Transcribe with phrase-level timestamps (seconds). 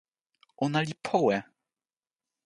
[0.65, 1.37] ona li powe!